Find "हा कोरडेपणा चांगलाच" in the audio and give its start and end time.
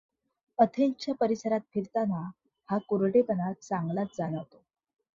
2.69-4.17